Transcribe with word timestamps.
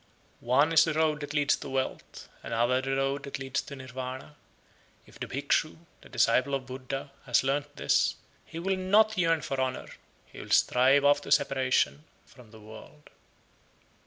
75. 0.39 0.47
"One 0.47 0.71
is 0.73 0.83
the 0.83 0.95
road 0.95 1.19
that 1.19 1.33
leads 1.35 1.55
to 1.57 1.69
wealth, 1.69 2.27
another 2.41 2.81
the 2.81 2.95
road 2.95 3.21
that 3.21 3.37
leads 3.37 3.61
to 3.61 3.75
Nirvana;" 3.75 4.35
if 5.05 5.19
the 5.19 5.27
Bhikshu, 5.27 5.77
the 6.01 6.09
disciple 6.09 6.55
of 6.55 6.65
Buddha, 6.65 7.11
has 7.27 7.43
learnt 7.43 7.75
this, 7.75 8.15
he 8.43 8.57
will 8.57 8.77
not 8.77 9.15
yearn 9.15 9.43
for 9.43 9.61
honour, 9.61 9.89
he 10.25 10.39
will 10.39 10.49
strive 10.49 11.05
after 11.05 11.29
separation 11.29 12.03
from 12.25 12.49
the 12.49 12.59
world. 12.59 13.11